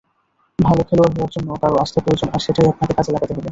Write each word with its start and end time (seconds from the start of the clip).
ভালো 0.59 0.81
খেলোয়াড় 0.87 1.13
হওয়ার 1.15 1.31
জন্য 1.35 1.49
কারো 1.61 1.75
আস্থা 1.83 1.99
প্রয়োজন 2.03 2.27
আর 2.35 2.41
সেটাই 2.45 2.67
আপনাকে 2.71 2.93
কাজে 2.97 3.11
লাগাতে 3.13 3.33
হবে। 3.33 3.49